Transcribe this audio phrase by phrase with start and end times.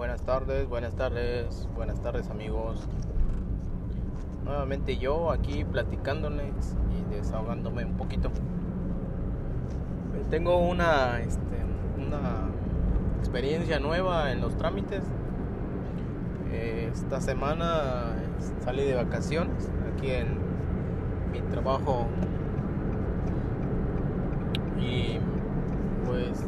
[0.00, 2.88] Buenas tardes, buenas tardes, buenas tardes amigos.
[4.46, 8.30] Nuevamente yo aquí platicándoles y desahogándome un poquito.
[10.30, 11.58] Tengo una, este,
[13.18, 15.02] experiencia nueva en los trámites.
[16.50, 18.14] Esta semana
[18.64, 20.38] salí de vacaciones aquí en
[21.30, 22.06] mi trabajo
[24.80, 25.18] y
[26.06, 26.42] pues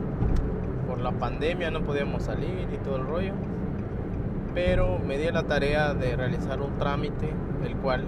[1.02, 3.32] la pandemia no podíamos salir y todo el rollo.
[4.54, 7.32] Pero me di la tarea de realizar un trámite,
[7.64, 8.04] el cual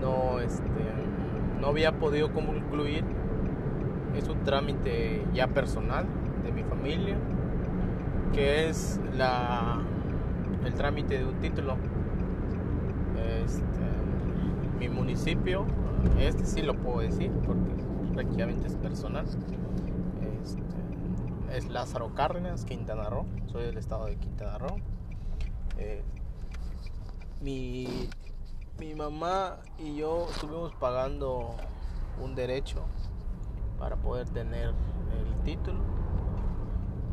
[0.00, 0.64] no, este,
[1.60, 3.04] no había podido concluir.
[4.16, 6.06] Es un trámite ya personal
[6.44, 7.16] de mi familia,
[8.32, 9.78] que es la,
[10.64, 11.76] el trámite de un título.
[13.44, 13.64] Este,
[14.78, 15.64] mi municipio,
[16.18, 17.70] este sí lo puedo decir porque
[18.14, 19.26] prácticamente es personal
[21.56, 23.24] es Lázaro Cárdenas, Quintana Roo.
[23.46, 24.76] Soy del estado de Quintana Roo.
[25.78, 26.02] Eh,
[27.40, 28.10] mi,
[28.78, 31.56] mi mamá y yo estuvimos pagando
[32.22, 32.84] un derecho
[33.78, 34.74] para poder tener
[35.18, 35.80] el título.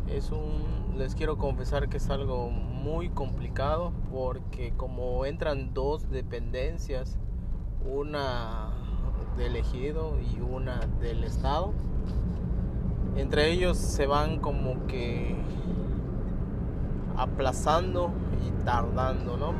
[0.07, 7.17] Es un, les quiero confesar que es algo muy complicado porque como entran dos dependencias,
[7.85, 8.73] una
[9.37, 11.73] del ejido y una del estado,
[13.15, 15.35] entre ellos se van como que
[17.15, 18.11] aplazando
[18.45, 19.53] y tardando, ¿no?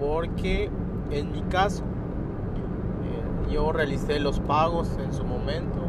[0.00, 0.70] Porque
[1.10, 5.82] en mi caso, eh, yo realicé los pagos en su momento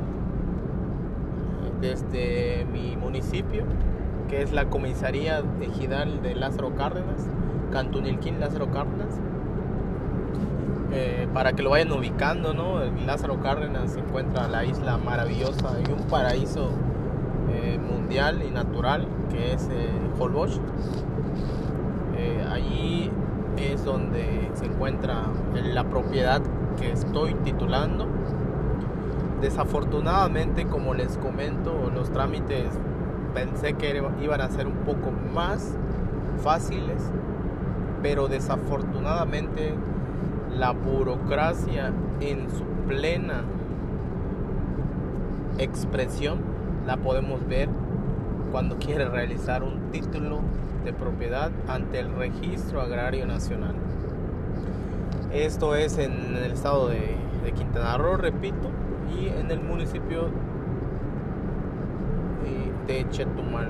[1.82, 3.64] desde mi municipio,
[4.30, 7.28] que es la comisaría ejidal de Lázaro Cárdenas,
[7.72, 9.20] Cantunilquín Lázaro Cárdenas.
[10.94, 12.80] Eh, para que lo vayan ubicando, ¿no?
[13.06, 16.70] Lázaro Cárdenas se encuentra la isla maravillosa y un paraíso
[18.10, 20.60] y natural que es eh, Holbox.
[22.18, 23.12] Eh, allí
[23.58, 26.42] es donde se encuentra la propiedad
[26.80, 28.08] que estoy titulando.
[29.42, 32.66] Desafortunadamente, como les comento, los trámites
[33.34, 35.76] pensé que iban a ser un poco más
[36.42, 37.12] fáciles,
[38.02, 39.74] pero desafortunadamente
[40.58, 43.44] la burocracia en su plena
[45.60, 46.40] expresión
[46.88, 47.70] la podemos ver
[48.58, 50.40] cuando quiere realizar un título
[50.84, 53.76] de propiedad ante el Registro Agrario Nacional.
[55.32, 57.18] Esto es en el estado de,
[57.56, 58.72] Quintana Roo, repito,
[59.16, 60.30] y en el municipio
[62.48, 63.70] eh, de Chetumal,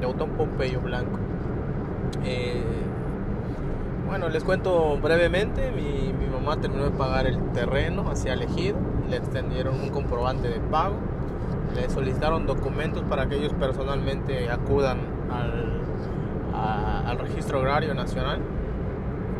[0.00, 1.20] de Otón Pompeyo Blanco.
[2.24, 2.60] Eh,
[4.08, 8.78] bueno, les cuento brevemente, mi, mi mamá terminó de pagar el terreno hacia elegido,
[9.08, 11.13] le extendieron un comprobante de pago
[11.74, 14.98] le solicitaron documentos para que ellos personalmente acudan
[15.30, 18.40] al, al registro agrario nacional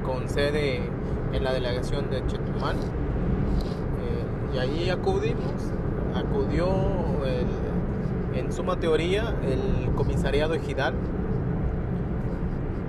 [0.04, 0.82] con sede
[1.32, 2.76] en la delegación de Chetumal.
[2.76, 5.72] Eh, y ahí acudimos,
[6.14, 6.68] acudió
[8.34, 10.94] en suma teoría el comisariado ejidal,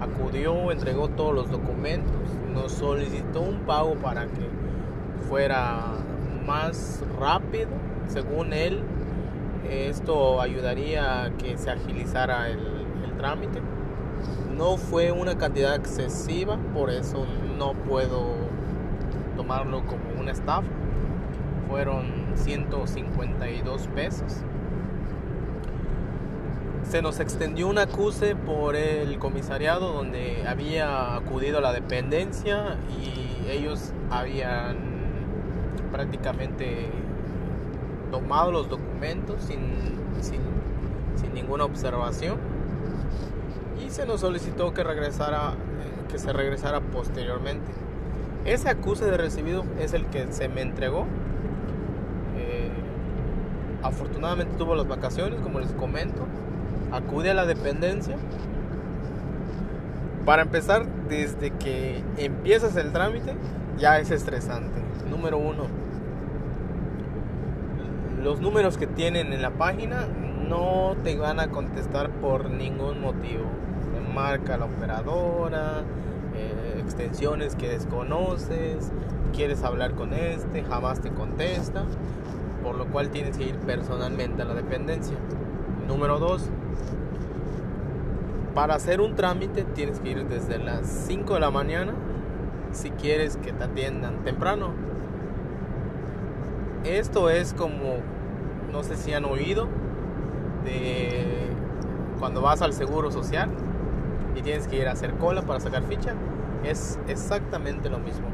[0.01, 2.13] acudió, entregó todos los documentos,
[2.53, 4.49] nos solicitó un pago para que
[5.29, 5.93] fuera
[6.45, 7.69] más rápido,
[8.07, 8.81] según él,
[9.69, 12.59] esto ayudaría a que se agilizara el,
[13.17, 13.61] trámite.
[14.57, 17.25] No fue una cantidad excesiva, por eso
[17.57, 18.33] no puedo
[19.37, 20.67] tomarlo como una estafa.
[21.69, 24.41] Fueron 152 pesos.
[26.83, 33.49] Se nos extendió un acuse por el comisariado donde había acudido a la dependencia y
[33.49, 34.95] ellos habían
[35.91, 36.89] prácticamente
[38.15, 39.59] tomado los documentos sin,
[40.21, 40.39] sin,
[41.33, 42.37] ninguna observación.
[43.85, 47.69] Y se nos solicitó que regresara eh, que se regresara posteriormente.
[48.45, 51.07] Ese acuse de recibido es el que se me entregó.
[52.37, 52.69] Eh,
[53.83, 56.25] afortunadamente tuvo las vacaciones como les comento.
[56.93, 58.15] Acude a la dependencia.
[60.25, 63.33] Para empezar desde que empiezas el trámite
[63.77, 64.79] ya es estresante.
[65.09, 65.84] Número uno
[68.25, 70.07] los números que tienen en la página
[70.49, 73.43] no te van a contestar por ningún motivo.
[74.15, 75.83] Marca la operadora,
[76.33, 78.91] eh, extensiones que desconoces,
[79.31, 81.83] quieres hablar con este, jamás te contesta,
[82.63, 85.17] por lo cual tienes que ir personalmente a la dependencia.
[85.87, 86.49] Número 2.
[88.55, 91.93] Para hacer un trámite tienes que ir desde las 5 de la mañana
[92.71, 94.71] si quieres que te atiendan temprano.
[96.83, 98.14] Esto es como
[98.75, 99.69] no sé si han oído
[100.65, 101.47] de
[102.19, 103.49] cuando vas al seguro social
[104.35, 106.13] y tienes que ir a hacer cola para sacar ficha,
[106.65, 108.27] es exactamente lo mismo.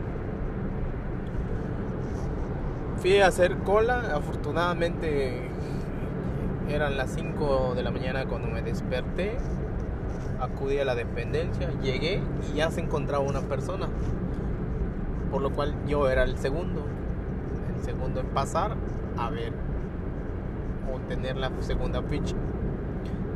[2.97, 5.47] Fui a hacer cola, afortunadamente
[6.69, 9.37] eran las 5 de la mañana cuando me desperté,
[10.39, 12.19] acudí a la dependencia, llegué
[12.51, 13.89] y ya se encontraba una persona,
[15.29, 16.83] por lo cual yo era el segundo,
[17.75, 18.75] el segundo en pasar
[19.19, 19.70] a ver
[20.91, 22.35] o tener la segunda ficha.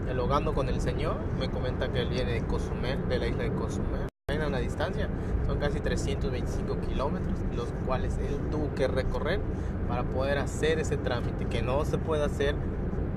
[0.06, 3.54] Dialogando con el señor, me comenta que él viene de Cozumel, de la isla de
[3.54, 4.08] Cozumel.
[4.30, 5.10] Hay una distancia,
[5.48, 9.40] son casi 325 kilómetros, los cuales él tuvo que recorrer
[9.88, 12.56] para poder hacer ese trámite, que no se puede hacer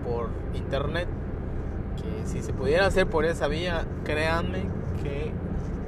[0.04, 1.08] por internet.
[1.96, 4.66] Que si se pudiera hacer por esa vía, créanme
[5.02, 5.32] que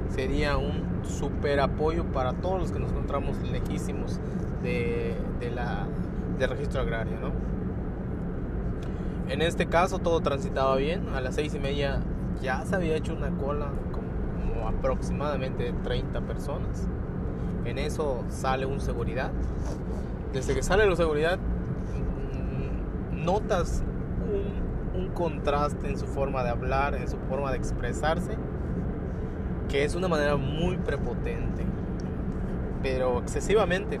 [0.09, 4.19] sería un super apoyo para todos los que nos encontramos lejísimos
[4.61, 5.15] de
[5.53, 5.87] la,
[6.37, 7.31] del registro agrario, ¿no?
[9.31, 11.07] En este caso todo transitaba bien.
[11.15, 12.01] A las seis y media
[12.41, 16.85] ya se había hecho una cola como aproximadamente 30 personas.
[17.63, 19.31] En eso sale un seguridad.
[20.33, 23.81] Desde que sale la seguridad mm, notas
[24.93, 28.35] un, un contraste en su forma de hablar, en su forma de expresarse,
[29.69, 31.65] que es una manera muy prepotente,
[32.83, 33.97] pero excesivamente.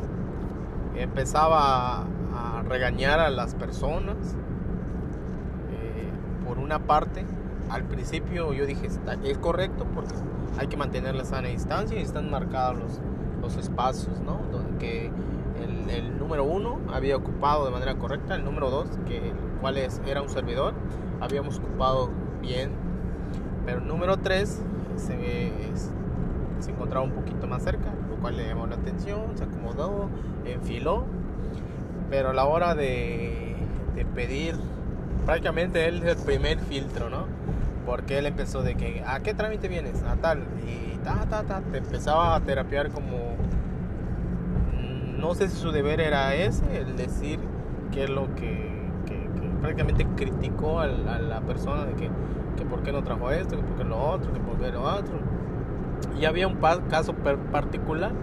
[0.93, 2.01] Empezaba
[2.33, 4.35] a regañar a las personas,
[6.61, 7.25] una parte,
[7.69, 8.87] al principio yo dije,
[9.23, 10.13] es correcto porque
[10.57, 13.01] hay que mantener la sana distancia y están marcados los,
[13.41, 14.41] los espacios, ¿no?
[14.51, 15.11] Donde
[15.63, 20.01] el, el, número uno había ocupado de manera correcta, el número dos, que cual es,
[20.05, 20.73] era un servidor,
[21.19, 22.09] habíamos ocupado
[22.41, 22.71] bien,
[23.65, 24.61] pero el número tres
[24.97, 25.51] se,
[26.67, 30.09] encontraba un poquito más cerca, lo cual le llamó la atención, se acomodó,
[30.45, 31.05] enfiló,
[32.09, 33.55] pero a la hora de
[34.15, 34.55] pedir
[35.25, 37.25] prácticamente él es el primer filtro, ¿no?
[37.85, 40.03] Porque él empezó de que, ¿a qué trámite vienes?
[40.03, 40.43] A tal.
[40.65, 43.35] Y ta, ta, ta, te empezaba a terapiar como...
[45.17, 47.39] No sé si su deber era ese, el decir
[47.91, 48.71] qué es lo que,
[49.05, 49.29] que,
[49.61, 52.09] prácticamente criticó a la, persona de que,
[52.57, 54.81] que por qué no trajo esto, que por qué lo otro, que por qué lo
[54.81, 55.19] otro.
[56.19, 56.57] Y había un
[56.89, 57.13] caso
[57.51, 58.13] particular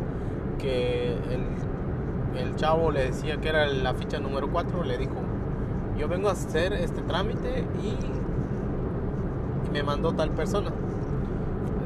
[0.58, 5.14] que el, el chavo le decía que era la ficha número 4, le dijo,
[5.98, 7.96] yo vengo a hacer este trámite y,
[9.72, 10.70] me mandó tal persona.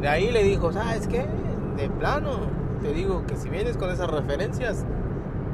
[0.01, 1.27] De ahí le dijo, ¿sabes qué?
[1.77, 2.31] De plano,
[2.81, 4.85] te digo que si vienes con esas referencias,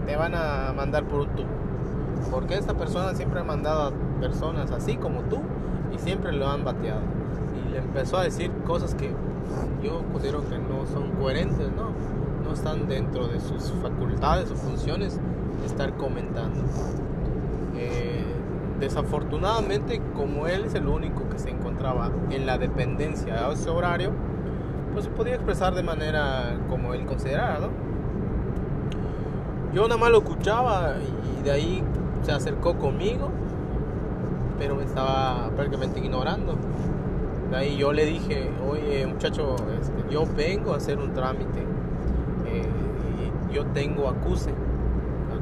[0.04, 1.48] te van a mandar por tubo.
[2.30, 5.38] Porque esta persona siempre ha mandado a personas así como tú
[5.94, 7.00] y siempre lo han bateado.
[7.56, 9.10] Y le empezó a decir cosas que
[9.82, 11.92] yo considero que no son coherentes, ¿no?
[12.44, 15.18] No están dentro de sus facultades o funciones
[15.64, 16.60] estar comentando.
[18.80, 24.12] Desafortunadamente, como él es el único que se encontraba en la dependencia a ese horario,
[24.92, 27.68] pues se podía expresar de manera como él considerara, ¿no?
[29.74, 30.94] Yo nada más lo escuchaba
[31.38, 31.84] y de ahí
[32.22, 33.30] se acercó conmigo,
[34.58, 36.56] pero me estaba prácticamente ignorando.
[37.50, 41.60] De ahí yo le dije, oye muchacho, este, yo vengo a hacer un trámite,
[42.46, 42.68] eh,
[43.50, 44.52] y yo tengo acuse.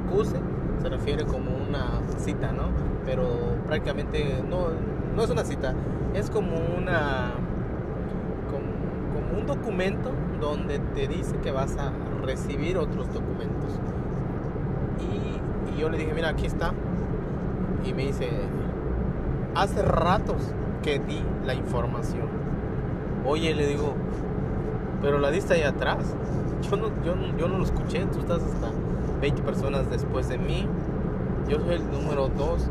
[0.06, 0.36] Acuse
[0.82, 2.95] se refiere como una cita, ¿no?
[3.06, 3.24] Pero
[3.66, 4.68] prácticamente no,
[5.14, 5.74] no es una cita,
[6.14, 7.32] es como una
[8.50, 11.92] como, un documento donde te dice que vas a
[12.24, 13.72] recibir otros documentos.
[15.00, 16.72] Y, yo le dije, mira, aquí está.
[17.84, 18.30] Y me dice,
[19.54, 22.28] hace ratos que di la información.
[23.26, 23.94] Oye, le digo,
[25.02, 26.14] pero la diste ahí atrás.
[26.62, 28.70] Yo no, yo, yo no lo escuché, tú estás hasta
[29.20, 30.66] 20 personas después de mí.
[31.48, 32.70] Yo soy el número 2.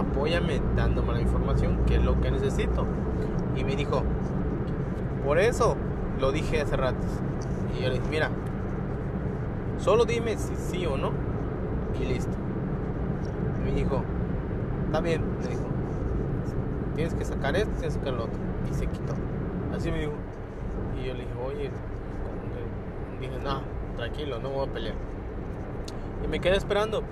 [0.00, 2.86] Apóyame dándome la información, que es lo que necesito.
[3.56, 4.02] Y me dijo,
[5.24, 5.76] por eso
[6.18, 6.98] lo dije hace rato.
[7.76, 8.30] Y yo le dije, mira,
[9.78, 11.10] solo dime si sí o no.
[12.00, 12.32] Y listo.
[13.58, 14.02] Y me dijo,
[14.86, 15.66] está bien, me dijo,
[16.94, 18.38] tienes que sacar esto, tienes que sacar lo otro.
[18.70, 19.14] Y se quitó.
[19.76, 20.12] Así me dijo.
[20.98, 21.70] Y yo le dije, oye,
[23.20, 23.60] dije, no,
[23.96, 24.94] tranquilo, no voy a pelear.
[26.24, 27.02] Y me quedé esperando.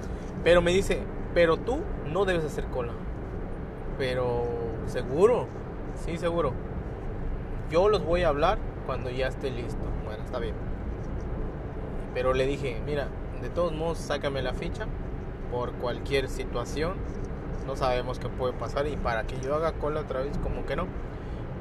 [0.44, 1.02] Pero me dice,
[1.34, 2.92] pero tú no debes hacer cola.
[3.98, 4.44] Pero
[4.86, 5.46] seguro,
[6.04, 6.52] sí, seguro.
[7.70, 9.82] Yo los voy a hablar cuando ya esté listo.
[10.04, 10.54] Bueno, está bien.
[12.14, 13.08] Pero le dije, mira,
[13.42, 14.86] de todos modos, sácame la ficha
[15.50, 16.94] por cualquier situación.
[17.66, 20.76] No sabemos qué puede pasar y para que yo haga cola otra vez, como que
[20.76, 20.86] no.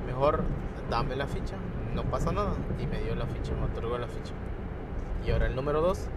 [0.05, 0.43] Mejor
[0.89, 1.55] dame la ficha,
[1.93, 2.53] no pasa nada.
[2.81, 4.33] Y me dio la ficha, me otorgó la ficha.
[5.25, 6.07] Y ahora el número 2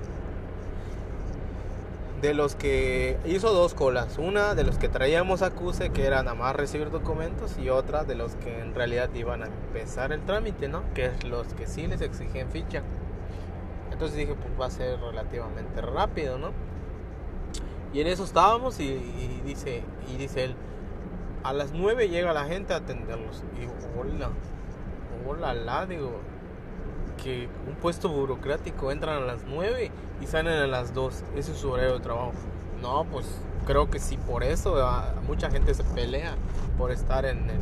[2.21, 4.19] de los que hizo dos colas.
[4.19, 8.15] Una de los que traíamos acuse, que era nada más recibir documentos, y otra de
[8.15, 10.83] los que en realidad iban a empezar el trámite, ¿no?
[10.95, 12.83] Que es los que sí les exigen ficha.
[13.91, 16.53] Entonces dije, pues va a ser relativamente rápido, ¿no?
[17.93, 20.55] Y en eso estábamos y, dice, y dice él,
[21.43, 23.43] a las 9 llega la gente a atenderlos.
[23.61, 24.31] Y hola,
[25.27, 26.21] hola, la, digo,
[27.23, 31.25] que un puesto burocrático entran a las 9 y salen a las 2.
[31.37, 32.33] Ese es su horario de trabajo.
[32.83, 33.27] No, pues
[33.67, 34.77] creo que sí, por eso
[35.27, 36.35] mucha gente se pelea
[36.79, 37.61] por estar en el,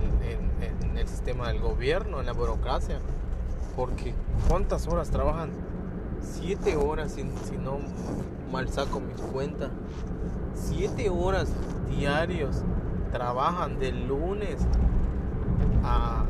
[1.07, 3.01] sistema del gobierno, en la burocracia.
[3.77, 4.15] Porque
[4.49, 5.51] ¿cuántas horas trabajan?
[6.21, 7.79] Siete horas, si, si no
[8.53, 9.71] mal saco mis cuentas.
[10.55, 11.49] Siete horas
[11.89, 12.63] diarios
[13.13, 14.59] trabajan de lunes
[15.83, 16.25] a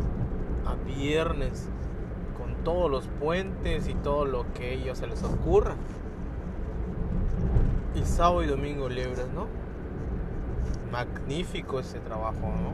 [0.86, 1.68] viernes
[2.64, 5.74] todos los puentes y todo lo que ellos se les ocurra.
[7.94, 9.46] Y sábado y domingo libres, ¿no?
[10.92, 12.72] Magnífico ese trabajo, ¿no?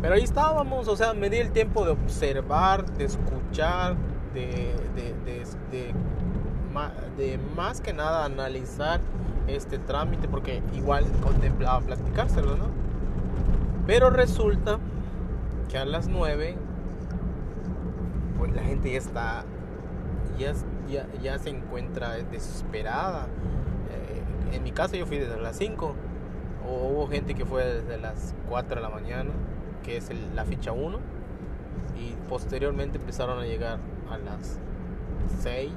[0.00, 3.94] Pero ahí estábamos, o sea, me di el tiempo de observar, de escuchar,
[4.34, 5.14] de, de,
[5.70, 5.94] de,
[7.16, 9.00] de más que nada analizar
[9.46, 12.66] este trámite, porque igual contemplaba platicárselo, ¿no?
[13.86, 14.78] Pero resulta
[15.68, 16.56] que a las 9
[18.42, 19.44] pues la gente ya está,
[20.36, 23.28] ya, ya, se encuentra desesperada.
[23.88, 25.94] Eh, en mi caso yo fui desde las 5,
[26.68, 29.30] o hubo gente que fue desde las 4 de la mañana,
[29.84, 30.98] que es la ficha 1,
[31.96, 33.78] y posteriormente empezaron a llegar
[34.10, 34.58] a las
[35.38, 35.70] 6.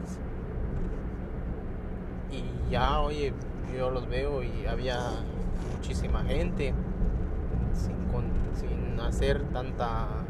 [2.31, 3.31] Y ya, oye,
[3.77, 4.98] yo los veo y había
[5.75, 6.74] muchísima gente
[7.74, 7.95] sin,
[8.60, 10.25] sin hacer tanta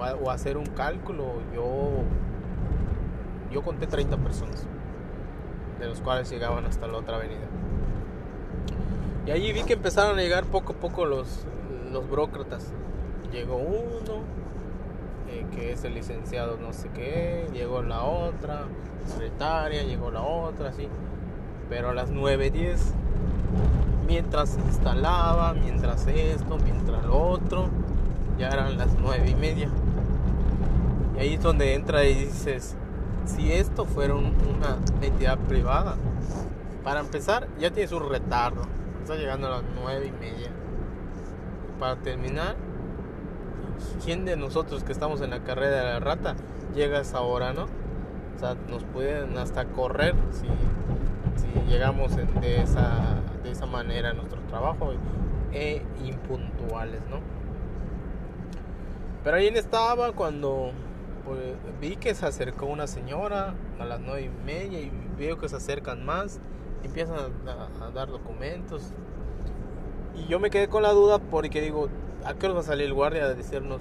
[0.00, 2.02] o, hacer un cálculo, yo,
[3.52, 4.66] yo conté 30 personas,
[5.78, 7.46] de los cuales llegaban hasta la otra avenida.
[9.26, 11.44] Y allí vi que empezaron a llegar poco a poco los,
[11.92, 12.72] los burócratas.
[13.30, 14.22] Llegó uno,
[15.28, 18.64] eh, que es el licenciado no sé qué, llegó la otra,
[19.06, 20.88] secretaria, llegó la otra, así.
[21.68, 22.78] Pero a las 9.10,
[24.06, 27.68] mientras instalaba, mientras esto, mientras lo otro,
[28.38, 29.70] ya eran las nueve y media.
[31.20, 32.74] Ahí es donde entra y dices,
[33.26, 35.96] si esto fuera una entidad privada,
[36.82, 38.62] para empezar ya tienes un retardo,
[39.02, 40.48] está llegando a las nueve y media.
[41.78, 42.56] Para terminar,
[44.02, 46.36] ¿quién de nosotros que estamos en la carrera de la rata
[46.74, 47.64] llega a esa hora, no?
[47.64, 50.46] O sea, nos pueden hasta correr si,
[51.36, 54.94] si llegamos de, esa, de esa manera a nuestro trabajo
[55.52, 57.18] e impuntuales, ¿no?
[59.22, 60.72] Pero ahí estaba cuando
[61.24, 65.48] pues, vi que se acercó una señora a las nueve y media y veo que
[65.48, 66.40] se acercan más,
[66.82, 68.92] empiezan a, dar documentos.
[70.16, 71.88] Y yo me quedé con la duda porque digo,
[72.24, 73.80] ¿a qué hora va a salir el guardia a decirnos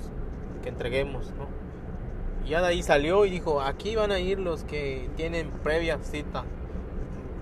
[0.63, 1.31] que entreguemos?
[1.37, 1.47] ¿no?
[2.47, 6.45] Y ahí salió y dijo, aquí van a ir los que tienen previa cita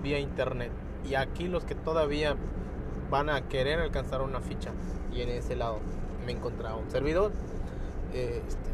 [0.03, 0.71] vía internet.
[1.09, 2.35] Y aquí los que todavía
[3.09, 4.71] van a querer alcanzar una ficha.
[5.13, 5.79] Y en ese lado
[6.25, 7.31] me encontraba un servidor
[8.13, 8.66] este,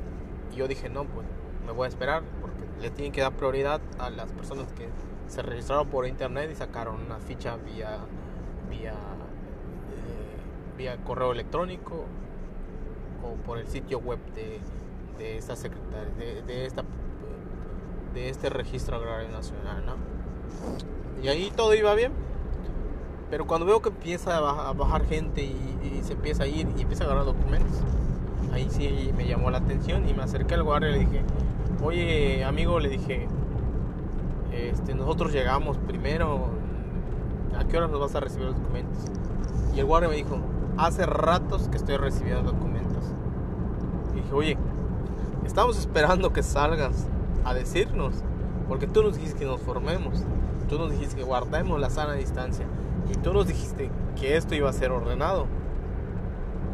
[0.54, 1.26] y yo dije, no, pues
[1.66, 4.88] me voy a esperar porque le tienen que dar prioridad a las personas que
[5.28, 8.00] se registraron por internet y sacaron una ficha vía
[8.70, 12.06] vía eh, vía correo electrónico
[13.24, 14.60] o por el sitio web de,
[15.18, 16.84] de esta secretaria de, esta
[18.14, 19.84] de este registro agrario nacional
[21.24, 22.12] y ahí todo iba bien.
[23.30, 27.04] Pero cuando veo que empieza a bajar, gente y, se empieza a ir y empieza
[27.04, 27.80] a agarrar documentos
[28.54, 31.22] ahí sí me llamó la atención y me acerqué al guardia y le dije,
[31.84, 33.28] oye amigo, le dije,
[34.52, 36.50] este, nosotros llegamos primero,
[37.58, 39.06] ¿a qué hora nos vas a recibir los documentos?
[39.76, 40.38] Y el guardia me dijo,
[40.78, 43.04] hace ratos que estoy recibiendo documentos.
[44.14, 44.58] Dije, oye,
[45.46, 47.08] estamos esperando que salgas
[47.44, 48.14] a decirnos,
[48.68, 50.24] porque tú nos dijiste que nos formemos,
[50.70, 52.68] tú nos dijiste que guardemos la sana distancia,
[53.12, 55.48] y tú nos dijiste que esto iba a ser ordenado.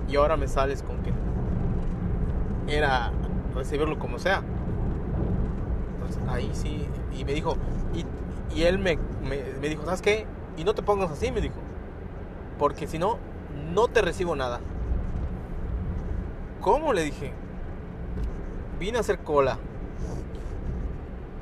[0.10, 1.14] Y ahora me sales con que
[2.76, 3.12] era
[3.56, 4.42] recibirlo como sea.
[5.96, 7.56] Entonces ahí sí, y me dijo,
[8.54, 10.26] y, él me, me, dijo, ¿sabes qué?
[10.58, 11.56] Y no te pongas así, me dijo,
[12.58, 13.18] porque si no,
[13.74, 14.60] no te recibo nada.
[16.62, 16.92] ¿Cómo?
[16.94, 17.32] Le dije,
[18.80, 19.58] vine a hacer cola.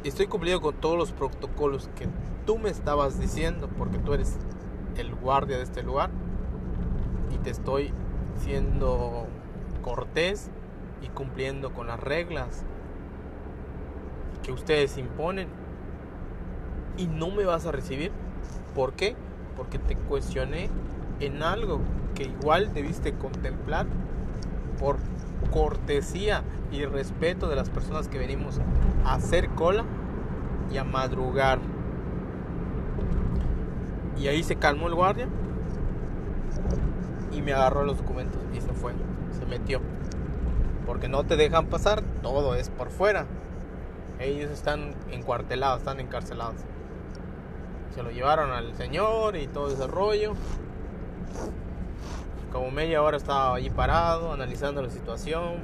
[0.04, 2.08] Estoy cumpliendo con todos los protocolos que
[2.46, 4.38] tú me estabas diciendo, porque tú eres
[4.98, 6.12] el guardia de este lugar.
[7.34, 7.94] Y te estoy
[8.44, 9.26] siendo
[9.82, 10.52] cortés
[11.02, 12.64] y cumpliendo con las reglas
[14.44, 15.48] que ustedes imponen.
[16.98, 18.12] y no me vas a recibir.
[18.74, 19.16] ¿Por qué?
[19.56, 20.70] Porque te cuestioné
[21.20, 21.80] en algo
[22.16, 23.86] que igual debiste contemplar
[24.80, 24.98] por
[25.52, 28.60] cortesía y respeto de las personas que venimos
[29.06, 29.86] a hacer cola
[30.72, 31.60] y a madrugar.
[34.20, 35.28] Y ahí se calmó el guardia
[37.32, 38.94] y me agarró los documentos y se fue,
[39.38, 39.80] se metió.
[40.88, 43.28] Porque no te dejan pasar, todo es por fuera.
[44.20, 46.56] Ellos están encuartelados, están encarcelados.
[47.94, 50.34] Se lo llevaron al señor y todo ese rollo.
[52.52, 55.58] Como media hora estaba allí parado, analizando la situación.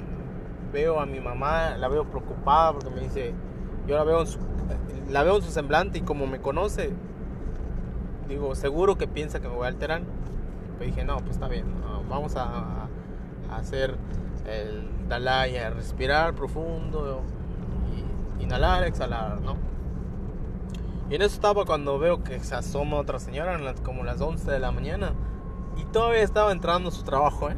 [0.72, 3.34] Veo a mi mamá, la veo preocupada porque me dice,
[3.86, 4.38] yo la veo en su,
[5.10, 6.92] la veo en su semblante y como me conoce,
[8.28, 10.02] digo, seguro que piensa que me voy a alterar.
[10.78, 11.66] Pero dije, no, pues está bien,
[12.08, 12.88] vamos a,
[13.50, 13.94] hacer
[14.46, 17.22] el Dalai, a respirar profundo,
[18.40, 19.56] inhalar, exhalar, ¿no?
[21.10, 24.58] Y en eso estaba cuando veo que se asoma otra señora, como las 11 de
[24.58, 25.12] la mañana,
[25.76, 27.56] y todavía estaba entrando a su trabajo, ¿eh?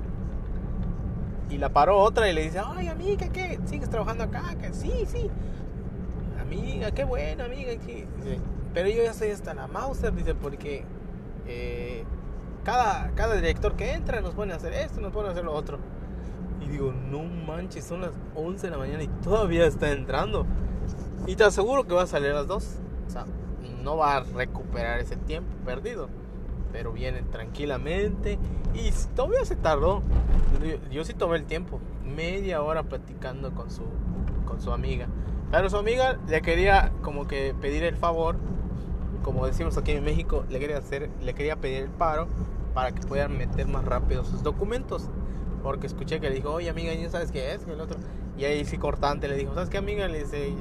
[1.49, 3.61] Y la paró otra y le dice, ay amiga, ¿qué?
[3.67, 4.57] ¿Sigues trabajando acá?
[4.61, 5.31] que Sí, sí.
[6.41, 7.73] Amiga, qué buena amiga.
[8.75, 10.85] pero yo ya soy hasta la Mauser, dice, porque
[11.47, 12.05] eh,
[12.65, 15.55] cada, cada director que entra nos pone a hacer esto, nos pone a hacer lo
[15.55, 15.79] otro.
[16.61, 20.47] Y digo, no manches, son las 11 de la mañana y todavía está entrando.
[21.27, 22.81] Y te aseguro que va a salir a las 2.
[23.07, 23.27] O sea,
[23.83, 26.09] no va a recuperar ese tiempo perdido
[26.77, 28.39] pero viene tranquilamente
[28.75, 30.03] y todavía se tardó.
[30.91, 33.85] Yo, sí tomé el tiempo, media hora platicando con su,
[34.45, 35.09] con su amiga.
[35.51, 38.37] Pero su amiga le quería como que pedir el favor,
[39.23, 42.29] como decimos aquí en México, le quería hacer, le quería pedir el paro
[42.75, 45.09] para que puedan meter más rápido sus documentos.
[45.63, 47.67] Porque escuché que le dijo, oye amiga, ¿ya sabes qué es?
[47.67, 47.99] El otro.
[48.39, 50.09] Y ahí sí cortante le dijo, ¿sabes qué amiga?
[50.09, 50.55] Le dice,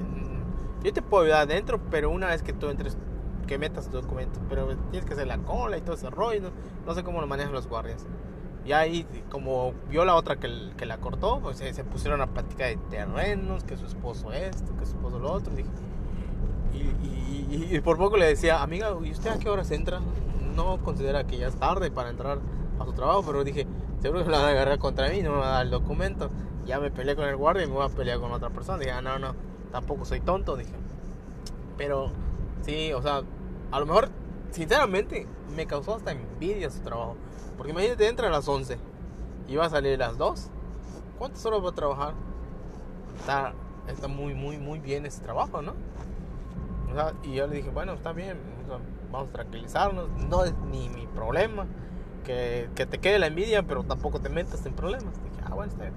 [0.83, 2.97] yo te puedo ayudar adentro, pero una vez que tú entres
[3.45, 6.51] que metas tu documento, pero tienes que hacer la cola y todo ese rollo,
[6.85, 8.05] no, sé cómo lo manejan los guardias.
[8.65, 12.69] Y ahí, como vio la otra que, que la cortó, pues se, pusieron a platicar
[12.69, 15.53] de terrenos, que su esposo esto, que su esposo lo otro.
[16.73, 20.01] Y, y, por poco le decía, amiga, ¿y usted a qué horas entra?
[20.55, 22.39] No considera que ya es tarde para entrar
[22.79, 23.67] a su trabajo, pero dije,
[24.05, 26.29] seguro que la van a agarrar contra mí, no me va a dar el documento.
[26.67, 28.77] Ya me peleé con el guardia y me voy a pelear con otra persona.
[28.77, 29.33] Dije, ah, no, no,
[29.71, 30.73] tampoco soy tonto, dije.
[31.75, 32.11] Pero
[32.61, 33.23] sí, o sea,
[33.71, 34.09] a lo mejor,
[34.51, 37.15] sinceramente, me causó hasta envidia su trabajo.
[37.57, 38.77] Porque imagínate, entra a las 11
[39.47, 40.51] y va a salir a las 2.
[41.17, 42.13] ¿Cuántas horas va a trabajar?
[43.17, 43.53] Está,
[43.87, 45.73] está muy, muy, muy bien ese trabajo, ¿no?
[46.91, 48.37] O sea, y yo le dije, bueno, está bien,
[49.11, 51.65] vamos a tranquilizarnos, no es ni mi problema.
[52.25, 55.13] Que, que, te quede la envidia, pero tampoco te metas en problemas.
[55.23, 55.93] Dije, ah, bueno, está bien.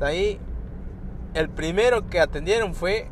[0.00, 0.40] De ahí,
[1.34, 3.08] el primero que atendieron fue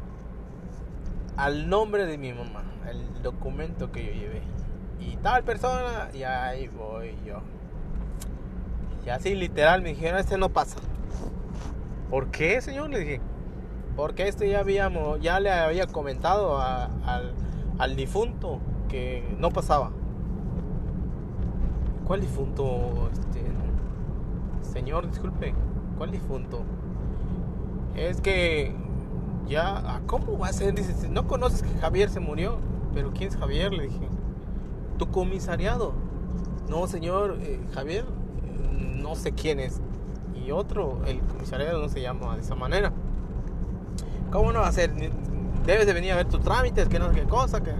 [1.37, 4.43] al nombre de mi mamá el documento que yo llevé.
[5.01, 7.41] Y tal persona, y ahí voy yo.
[9.05, 10.77] Y así literal me dijeron, este no pasa.
[12.11, 12.91] ¿Por qué, señor?
[12.91, 13.21] Le dije.
[13.97, 17.35] Porque este ya habíamos, ya le había comentado al,
[17.79, 19.91] al difunto que no pasaba.
[22.11, 23.09] ¿Cuál difunto?
[23.13, 23.41] Este,
[24.73, 25.55] señor, disculpe.
[25.97, 26.63] ¿Cuál difunto?
[27.95, 28.75] Es que
[29.47, 30.75] ya, ¿cómo va a ser?
[30.75, 32.59] Dice, ¿no conoces que Javier se murió?
[32.95, 33.73] ¿Pero quién es Javier?
[33.73, 34.09] Le dije.
[34.99, 35.93] ¿Tu comisariado?
[36.69, 38.05] No, señor, eh, Javier,
[38.73, 39.81] no sé quién es.
[40.35, 42.93] Y otro, el comisariado no se llama de esa manera.
[44.33, 44.93] ¿Cómo no va a ser?
[45.65, 47.63] Debes de venir a ver tus trámites, que no sé qué cosa.
[47.63, 47.71] Que...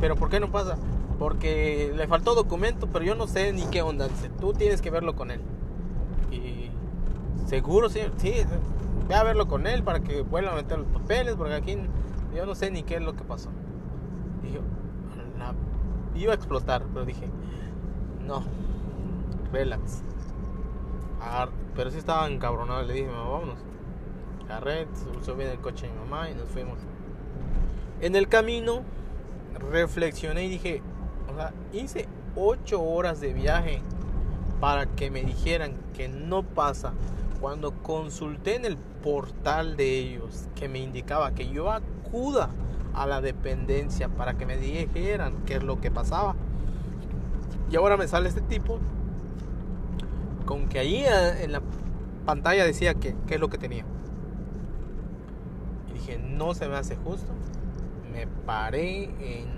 [0.00, 0.78] Pero ¿por qué no pasa?
[1.18, 4.08] Porque le faltó documento, pero yo no sé ni qué onda.
[4.08, 5.40] Dice, tú tienes que verlo con él.
[6.30, 6.70] Y
[7.46, 8.32] seguro, sí, sí,
[9.08, 11.78] ve a verlo con él para que vuelva a meter los papeles, porque aquí
[12.34, 13.50] yo no sé ni qué es lo que pasó.
[14.42, 14.60] Dije,
[16.16, 17.28] iba a explotar, pero dije,
[18.26, 18.42] no,
[19.52, 20.02] relax.
[21.76, 23.58] pero sí estaba encabronado, le dije, vámonos.
[24.44, 24.86] Agarré,
[25.22, 26.78] subió bien el coche de mi mamá y nos fuimos.
[28.00, 28.82] En el camino
[29.70, 30.82] reflexioné y dije,
[31.72, 33.80] hice ocho horas de viaje
[34.60, 36.92] para que me dijeran que no pasa.
[37.40, 42.48] Cuando consulté en el portal de ellos que me indicaba que yo acuda
[42.94, 46.36] a la dependencia para que me dijeran qué es lo que pasaba.
[47.70, 48.78] Y ahora me sale este tipo
[50.46, 51.62] con que ahí eh, en la
[52.24, 53.84] pantalla decía que qué es lo que tenía.
[55.90, 57.32] Y dije, no se me hace justo.
[58.12, 59.48] Me paré en,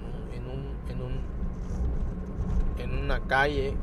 [0.49, 1.21] un, en, un,
[2.79, 3.75] en una calle,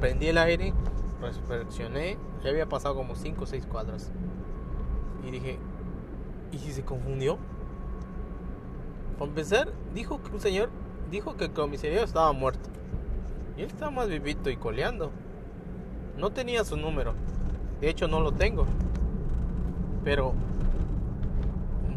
[0.00, 0.72] prendí el aire,
[1.20, 4.10] reflexioné, ya había pasado como 5 o 6 cuadras.
[5.26, 5.58] Y dije,
[6.52, 7.38] ¿y si se confundió?
[9.18, 10.70] Para empezar, dijo que un señor
[11.10, 12.70] dijo que el comisario estaba muerto.
[13.56, 15.10] Y él estaba más vivito y coleando.
[16.16, 17.14] No tenía su número.
[17.80, 18.66] De hecho, no lo tengo.
[20.04, 20.34] Pero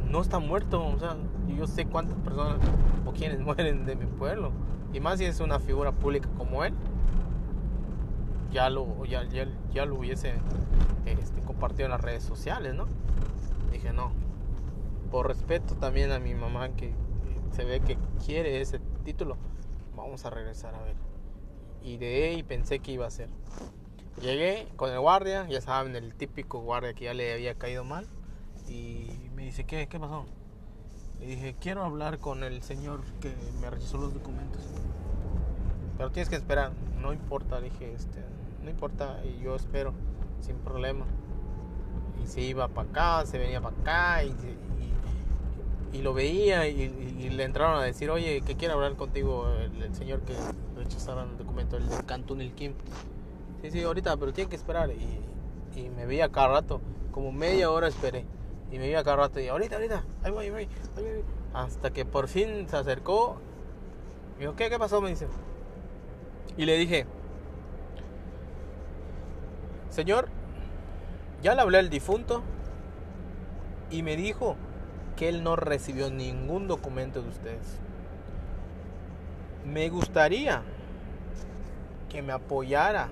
[0.10, 0.84] no está muerto.
[0.84, 1.16] O sea,
[1.56, 2.58] yo sé cuántas personas
[3.06, 4.52] o quienes mueren de mi pueblo.
[4.94, 6.74] Y más si es una figura pública como él.
[8.52, 10.34] Ya lo, ya, ya, lo hubiese
[11.06, 12.86] este, compartido en las redes sociales, ¿no?
[13.72, 14.12] Dije, no.
[15.10, 16.94] Por respeto también a mi mamá que
[17.54, 19.38] se ve que quiere ese título.
[19.96, 20.96] Vamos a regresar a ver.
[21.82, 23.30] Y de ahí pensé que iba a ser.
[24.22, 28.06] Llegué con el guardia, ya saben, el típico guardia que ya le había caído mal.
[28.68, 30.26] Y me dice, ¿qué, qué pasó?
[31.22, 33.32] Le dije, quiero hablar con el señor que
[33.62, 34.64] me rechazó los documentos.
[35.96, 38.26] Pero tienes que esperar, no importa, dije, este,
[38.64, 39.94] no importa, y yo espero,
[40.40, 41.06] sin problema.
[42.24, 44.34] Y se iba para acá, se venía para acá, y,
[45.94, 50.22] y, lo veía, y, le entraron a decir, oye, que quiere hablar contigo el, señor
[50.22, 50.34] que
[50.76, 52.74] rechazaron el documento, el Cantún el Kim.
[53.62, 54.90] Sí, sí, ahorita, pero tiene que esperar.
[54.90, 56.82] Y, y me veía cada rato,
[57.12, 58.26] como media hora esperé.
[58.72, 60.68] Y me iba cada rato y ahorita, ahorita, ahí voy, ahí voy,
[61.54, 63.38] Hasta que por fin se acercó.
[64.36, 65.02] Me dijo, ¿qué, qué pasó?
[65.02, 65.28] Me dice.
[66.58, 67.06] Y le dije,
[69.90, 70.30] Señor,
[71.44, 72.44] ya le hablé al difunto
[73.90, 74.56] y me dijo
[75.18, 77.78] que él no recibió ningún documento de ustedes.
[79.66, 80.64] Me gustaría
[82.10, 83.10] que me apoyara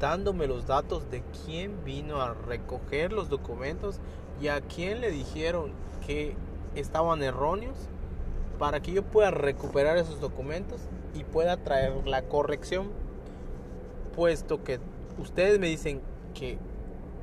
[0.00, 4.00] dándome los datos de quién vino a recoger los documentos
[4.40, 5.72] y a quién le dijeron
[6.06, 6.34] que
[6.74, 7.76] estaban erróneos
[8.58, 10.80] para que yo pueda recuperar esos documentos
[11.14, 12.90] y pueda traer la corrección.
[14.14, 14.80] Puesto que
[15.18, 16.00] ustedes me dicen
[16.34, 16.58] que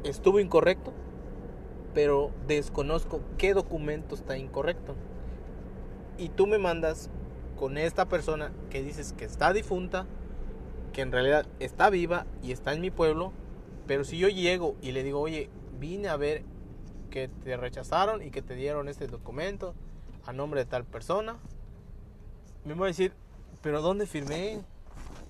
[0.03, 0.93] estuvo incorrecto
[1.93, 4.95] pero desconozco qué documento está incorrecto.
[6.17, 7.09] Y tú me mandas
[7.57, 10.05] con esta persona que dices que está difunta
[10.93, 13.34] que en realidad está viva y está en mi pueblo,
[13.88, 16.43] pero si yo llego y le digo, oye, vine a ver
[17.10, 19.73] que te rechazaron y que te dieron este documento
[20.25, 21.36] a nombre de tal persona,
[22.63, 23.13] me voy a decir,
[23.62, 24.62] pero ¿dónde firmé?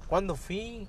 [0.07, 0.87] ¿Cuándo fui?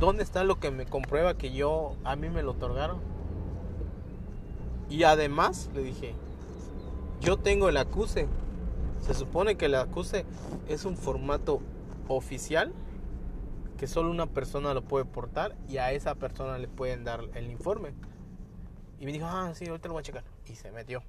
[0.00, 3.00] ¿Dónde está lo que me comprueba que yo, a mí me lo otorgaron?
[4.88, 6.14] Y además le dije,
[7.20, 8.28] yo tengo el acuse.
[9.00, 10.24] Se supone que el acuse
[10.68, 11.60] es un formato
[12.08, 12.72] oficial
[13.76, 17.50] que solo una persona lo puede portar y a esa persona le pueden dar el
[17.50, 17.92] informe.
[18.98, 20.24] Y me dijo, ah, sí, ahorita lo voy a checar.
[20.46, 21.02] Y se metió.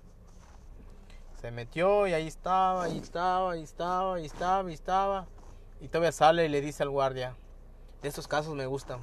[1.42, 5.28] Se metió y ahí estaba, ahí estaba, ahí estaba, ahí estaba, ahí estaba.
[5.80, 7.36] Y todavía sale y le dice al guardia,
[8.02, 9.00] de estos casos me gustan.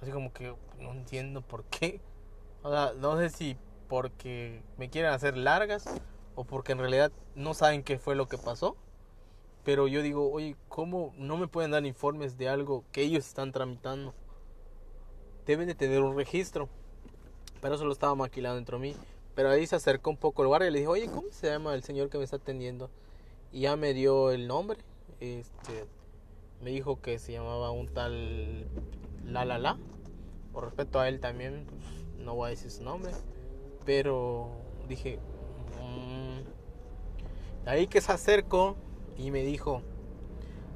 [0.00, 2.00] Así como que no entiendo por qué.
[2.62, 3.56] O sea, no sé si
[3.88, 5.84] porque me quieren hacer largas
[6.36, 8.76] o porque en realidad no saben qué fue lo que pasó.
[9.64, 13.52] Pero yo digo, oye, ¿cómo no me pueden dar informes de algo que ellos están
[13.52, 14.14] tramitando?
[15.46, 16.68] Deben de tener un registro.
[17.60, 18.96] Pero eso lo estaba maquilando dentro de mí.
[19.34, 21.74] Pero ahí se acercó un poco el guardia y le dijo, oye, ¿cómo se llama
[21.74, 22.90] el señor que me está atendiendo?
[23.52, 24.78] Y ya me dio el nombre.
[25.20, 25.84] Este,
[26.62, 28.66] me dijo que se llamaba un tal
[29.26, 29.76] La La La.
[30.52, 33.12] Por respeto a él también, pues, no voy a decir su nombre.
[33.84, 34.50] Pero
[34.88, 35.18] dije,
[35.82, 37.68] mmm.
[37.68, 38.76] ahí que se acercó
[39.20, 39.82] y me dijo,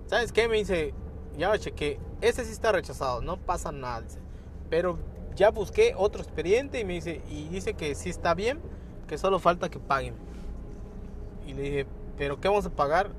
[0.07, 0.49] ¿sabes qué?
[0.49, 0.93] Me dice,
[1.39, 4.05] ya lo chequé, ese sí está rechazado, no pasa nada.
[4.69, 4.99] Pero
[5.35, 8.61] ya busqué otro expediente y me dice, y dice que sí está bien,
[9.09, 10.15] que solo falta que paguen.
[11.47, 13.11] Y le dije, ¿pero qué vamos a pagar?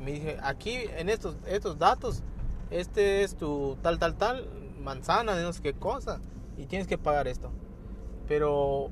[0.00, 2.22] Me dije, aquí en estos, estos datos,
[2.70, 4.48] este es tu tal, tal, tal,
[4.80, 6.20] manzana, no sé qué cosa,
[6.56, 7.50] y tienes que pagar esto.
[8.26, 8.90] Pero,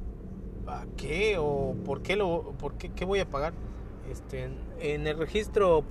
[0.67, 1.37] ¿a qué?
[1.39, 3.53] ¿O por qué, lo, por qué, qué voy a pagar?
[4.11, 5.85] Este, en el registro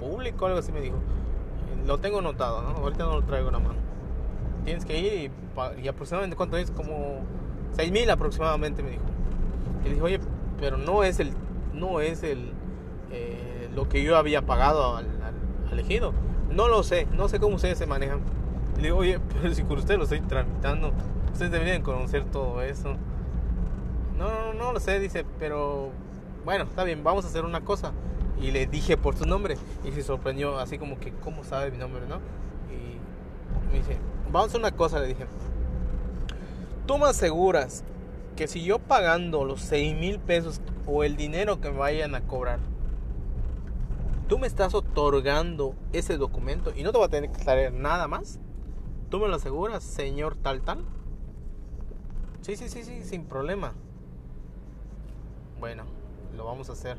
[0.00, 0.96] público, algo así me dijo.
[1.86, 3.80] Lo tengo notado, Ahorita no lo traigo en la mano.
[4.64, 5.30] Tienes que ir
[5.82, 6.70] y, aproximadamente, ¿cuánto es?
[6.70, 7.20] Como
[7.72, 9.04] 6 mil aproximadamente, me dijo.
[9.84, 10.20] Y dije, oye,
[10.60, 11.32] pero no es el,
[11.74, 12.52] no es el,
[13.10, 15.06] eh, lo que yo había pagado al,
[15.72, 16.12] elegido.
[16.50, 18.20] No lo sé, no sé cómo ustedes se manejan.
[18.74, 20.92] Y le digo, oye, pero si con ustedes lo estoy tramitando,
[21.32, 22.96] ustedes deberían conocer todo eso.
[24.18, 25.90] No, no, no lo sé, dice, pero
[26.44, 27.92] bueno, está bien, vamos a hacer una cosa.
[28.40, 31.78] Y le dije por su nombre y se sorprendió, así como que, ¿cómo sabe mi
[31.78, 32.16] nombre, no?
[32.70, 33.96] Y me dice,
[34.26, 35.26] vamos a hacer una cosa, le dije.
[36.86, 37.84] Tú me aseguras
[38.36, 42.22] que si yo pagando los 6 mil pesos o el dinero que me vayan a
[42.22, 42.58] cobrar,
[44.28, 48.08] tú me estás otorgando ese documento y no te va a tener que traer nada
[48.08, 48.40] más.
[49.10, 50.84] ¿Tú me lo aseguras, señor tal tal?
[52.40, 53.74] Sí, sí, sí, sí, sin problema.
[55.62, 55.84] Bueno,
[56.36, 56.98] lo vamos a hacer.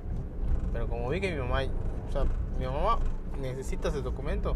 [0.72, 1.64] Pero como vi que mi mamá,
[2.08, 2.24] o sea,
[2.58, 2.98] mi mamá
[3.42, 4.56] necesita ese documento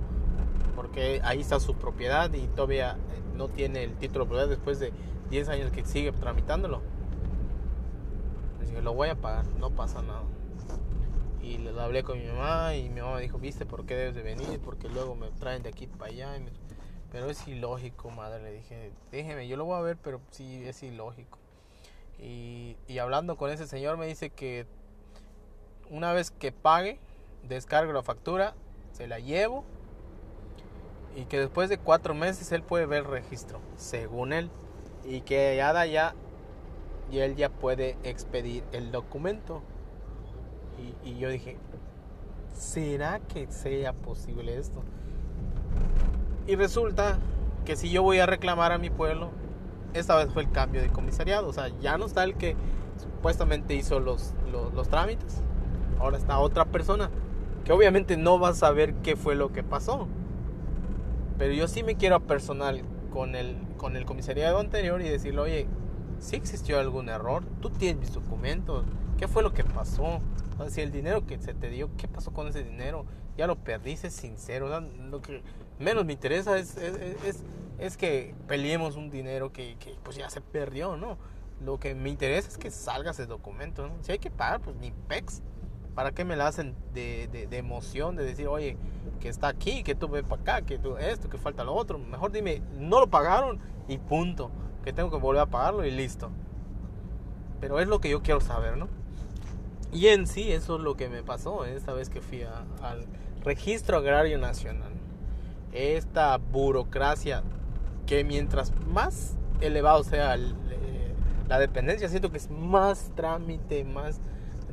[0.77, 4.79] porque ahí está su propiedad y todavía eh, no tiene el título de propiedad después
[4.79, 4.93] de
[5.29, 6.81] 10 años que sigue tramitándolo.
[8.61, 10.23] Dije, lo voy a pagar, no pasa nada.
[11.41, 14.21] Y le hablé con mi mamá y mi mamá dijo, viste, ¿por qué debes de
[14.21, 14.61] venir?
[14.63, 16.29] Porque luego me traen de aquí para allá.
[17.11, 18.41] Pero es ilógico, madre.
[18.41, 21.39] Le dije, déjeme, yo lo voy a ver, pero sí es ilógico.
[22.19, 24.65] Y, hablando con ese señor me dice que
[25.89, 26.99] una vez que pague,
[27.47, 28.55] descargo la factura,
[28.91, 29.63] se la llevo
[31.15, 34.49] y que después de cuatro meses él puede ver el registro, según él,
[35.05, 36.15] y que ya da ya
[37.11, 39.61] y él ya puede expedir el documento.
[41.03, 41.57] Y, y yo dije,
[42.53, 44.83] ¿será que sea posible esto?
[46.47, 47.19] Y resulta
[47.65, 49.31] que si yo voy a reclamar a mi pueblo,
[49.93, 51.47] esta vez fue el cambio de comisariado.
[51.47, 52.55] O sea, ya no está el que
[52.97, 55.41] supuestamente hizo los, los, trámites.
[55.99, 57.09] Ahora está otra persona
[57.65, 60.07] que obviamente no va a saber qué fue lo que pasó.
[61.37, 65.67] Pero yo sí me quiero personal con el, con el comisariado anterior y decirle, oye,
[66.19, 68.85] si existió algún error, tú tienes mis documentos,
[69.17, 70.21] ¿qué fue lo que pasó?
[70.69, 73.05] si el dinero que se te dio, ¿qué pasó con ese dinero?
[73.37, 74.81] Ya lo perdiste, sincero.
[74.81, 75.43] lo que
[75.79, 77.43] menos me interesa es, es, es,
[77.97, 81.17] que peleemos un dinero que, que, pues ya se perdió, ¿no?
[81.61, 83.95] Lo que me interesa es que salga ese documento, ¿no?
[84.01, 85.41] Si hay que pagar, pues ni pex.
[85.95, 88.77] ¿Para qué me la hacen de, de, de emoción, de decir, oye,
[89.19, 91.97] que está aquí, que tú ves para acá, que tú esto, que falta lo otro?
[91.97, 94.51] Mejor dime, no lo pagaron y punto.
[94.83, 96.29] Que tengo que volver a pagarlo y listo.
[97.59, 98.87] Pero es lo que yo quiero saber, ¿no?
[99.91, 103.05] Y en sí, eso es lo que me pasó esta vez que fui al
[103.43, 104.91] Registro Agrario Nacional.
[105.71, 107.43] Esta burocracia
[108.07, 111.13] que mientras más elevado sea eh,
[111.47, 114.19] la dependencia, siento que es más trámite, más...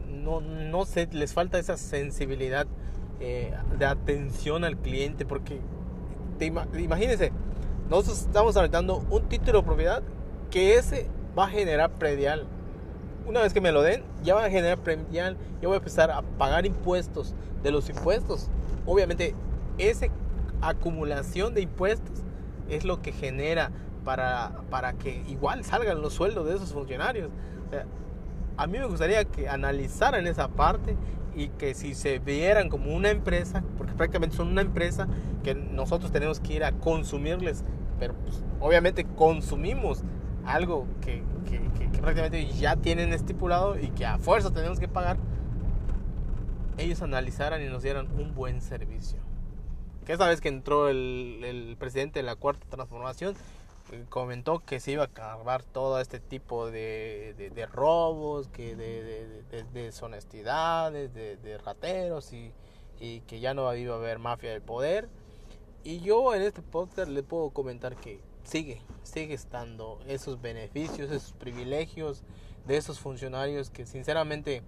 [0.08, 2.66] No, no sé, les falta esa sensibilidad
[3.20, 5.60] eh, de atención al cliente, porque
[6.38, 7.30] te imagínense,
[7.90, 10.02] nosotros estamos tramitando un título de propiedad
[10.50, 12.46] que ese va a generar predial
[13.26, 16.10] una vez que me lo den, ya va a generar premial, ya voy a empezar
[16.10, 17.34] a pagar impuestos.
[17.62, 18.50] De los impuestos,
[18.84, 19.34] obviamente,
[19.78, 20.06] esa
[20.60, 22.22] acumulación de impuestos
[22.68, 23.70] es lo que genera
[24.04, 27.30] para, para que igual salgan los sueldos de esos funcionarios.
[28.56, 30.96] a mí me gustaría que analizaran esa parte
[31.34, 35.08] y que si se vieran como una empresa, porque prácticamente son una empresa
[35.42, 37.64] que nosotros tenemos que ir a consumirles,
[37.98, 40.02] pero pues, obviamente consumimos
[40.46, 41.22] algo que,
[42.00, 45.16] prácticamente ya tienen estipulado y que a fuerza tenemos que pagar,
[46.76, 49.23] ellos analizaran y nos dieran un buen servicio.
[50.04, 53.34] Que esa vez que entró el, presidente de la cuarta transformación,
[53.92, 59.64] eh, comentó que se iba a acabar todo este tipo de, de, robos, que de,
[59.72, 62.52] deshonestidades, de, rateros y,
[63.00, 65.08] y, que ya no iba a haber mafia del poder.
[65.84, 71.32] Y yo en este podcast le puedo comentar que sigue, sigue estando esos beneficios, esos
[71.32, 72.22] privilegios
[72.66, 74.62] de esos funcionarios que sinceramente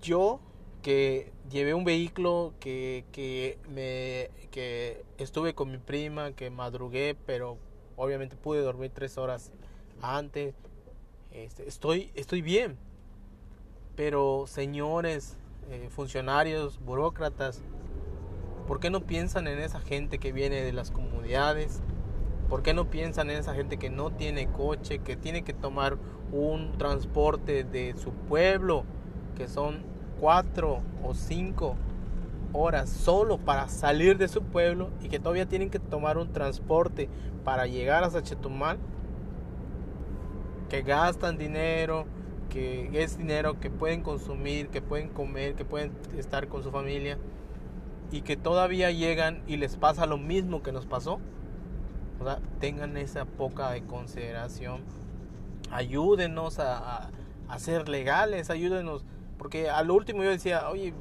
[0.00, 0.40] yo
[0.82, 7.58] que llevé un vehículo que, que me que estuve con mi prima que madrugué pero
[7.96, 9.52] obviamente pude dormir tres horas
[10.00, 10.54] antes.
[11.30, 12.76] Este, estoy estoy bien.
[13.96, 15.36] Pero señores
[15.70, 17.62] eh, funcionarios burócratas
[18.66, 21.82] ¿por qué no piensan en esa gente que viene de las comunidades
[22.48, 25.98] ¿Por qué no piensan en esa gente que no tiene coche, que tiene que tomar
[26.30, 28.84] un transporte de su pueblo,
[29.36, 29.82] que son
[30.20, 31.76] cuatro o cinco
[32.52, 37.08] horas solo para salir de su pueblo y que todavía tienen que tomar un transporte
[37.44, 38.78] para llegar a Chetumal?
[40.68, 42.06] Que gastan dinero,
[42.48, 47.18] que es dinero que pueden consumir, que pueden comer, que pueden estar con su familia
[48.10, 51.20] y que todavía llegan y les pasa lo mismo que nos pasó
[52.60, 54.82] tengan esa poca de consideración.
[55.70, 57.10] Ayúdenos a,
[57.48, 59.04] a, ser legales, ayúdenos.
[59.38, 60.92] Porque al último yo decía, oye,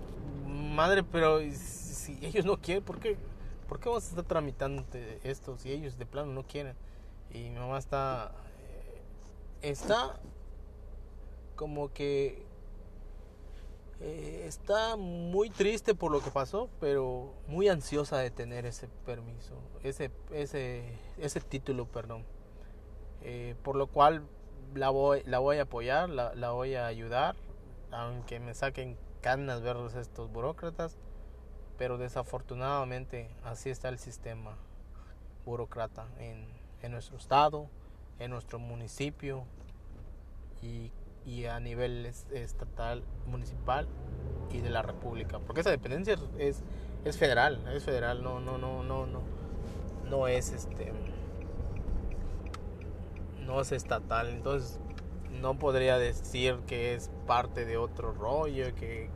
[0.46, 3.18] madre, pero si ellos no quieren, ¿por qué,
[3.68, 4.84] ¿por qué vamos a estar tramitando
[5.24, 6.76] esto si ellos de plano no quieren?
[7.32, 9.02] Y mi mamá está, eh,
[9.62, 10.20] está
[11.56, 12.46] como que
[14.02, 19.56] eh, está muy triste por lo que pasó, pero muy ansiosa de tener ese permiso,
[19.84, 20.84] ese, ese,
[21.18, 22.26] ese título, perdón.
[23.22, 24.24] Eh, por lo cual
[24.74, 27.36] la voy, la voy a apoyar, la, voy a ayudar,
[27.92, 30.98] aunque me saquen canas verdes estos burócratas,
[31.78, 34.58] pero desafortunadamente así está el sistema
[35.46, 36.46] burócrata en,
[36.82, 37.68] en nuestro estado,
[38.20, 39.44] en nuestro municipio
[40.62, 40.92] y
[41.26, 43.88] y a nivel estatal, municipal
[44.52, 46.64] y de la república, porque esa dependencia es,
[47.04, 49.22] es federal, es federal, no no no no no
[50.10, 50.94] no es este
[53.40, 54.80] no es estatal, entonces
[55.42, 59.10] no podría decir que es parte de otro rollo, que,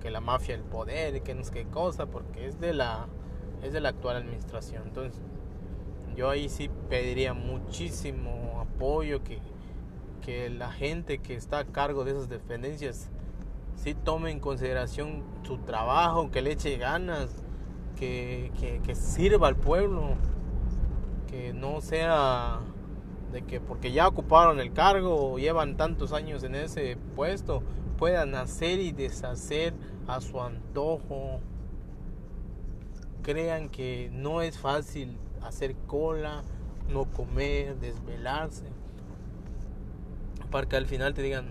[0.00, 3.08] que, la mafia el poder, que no sé qué cosa, porque es de la
[3.62, 4.82] es de la actual administración.
[4.86, 5.22] Entonces,
[6.14, 9.38] yo ahí sí pediría muchísimo apoyo que
[10.24, 13.10] que la gente que está a cargo de esas dependencias
[13.76, 17.42] sí tome en consideración su trabajo, que le eche ganas,
[17.96, 18.50] que,
[18.94, 20.14] sirva al pueblo,
[21.28, 22.60] que no sea
[23.34, 27.62] de que porque ya ocuparon el cargo o llevan tantos años en ese puesto,
[27.98, 29.74] puedan hacer y deshacer
[30.06, 31.40] a su antojo.
[33.22, 36.42] Crean que no es fácil hacer cola,
[36.88, 38.64] no comer, desvelarse
[40.54, 41.50] para que al final te digan,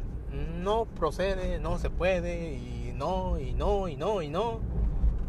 [0.62, 4.62] no procede, no se puede, y no, y no, y no, y no.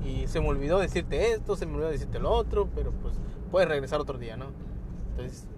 [0.04, 3.16] Y se me olvidó decirte esto, se me olvidó decirte lo otro, pero pues
[3.50, 4.52] puedes regresar otro día, ¿no?
[5.10, 5.48] Entonces,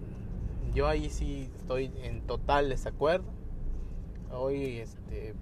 [0.77, 3.25] yo ahí sí estoy en total desacuerdo.
[4.31, 5.33] Hoy este,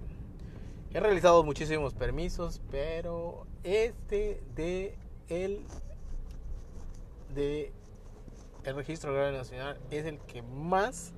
[0.94, 4.96] he realizado muchísimos permisos, pero este de
[5.28, 5.62] el
[7.34, 7.70] de
[8.64, 11.12] el registro agrario nacional es el que más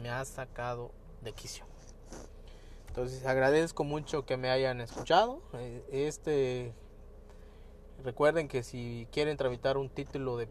[0.00, 1.64] me ha sacado de quicio.
[2.86, 5.42] Entonces agradezco mucho que me hayan escuchado.
[5.54, 6.72] Eh, este
[8.04, 10.46] recuerden que si quieren tramitar un título de,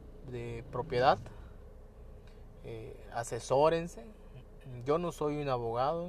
[0.73, 1.19] propiedad,
[2.69, 4.05] eh, asesórense.
[4.86, 6.08] Yo no soy un abogado,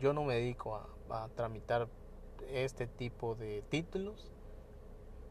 [0.00, 0.76] yo no me dedico
[1.10, 1.88] a, tramitar
[2.50, 4.32] este tipo de títulos,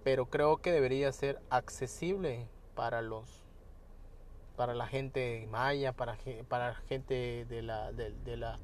[0.04, 3.42] pero creo que debería ser accesible para los
[4.56, 6.16] para la gente maya, para,
[6.48, 8.60] para gente de la, de, la,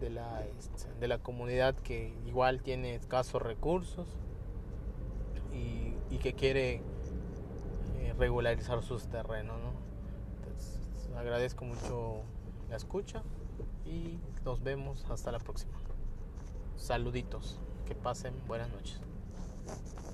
[0.00, 4.08] de, la, este, de la comunidad que igual tiene escasos recursos
[5.52, 6.82] y, y que quiere
[7.98, 9.56] eh, regularizar sus terrenos.
[9.60, 9.93] ¿no?
[11.16, 12.22] Agradezco mucho
[12.68, 13.22] la escucha
[13.84, 15.72] y nos vemos hasta la próxima.
[16.76, 19.00] Saluditos, que pasen buenas noches.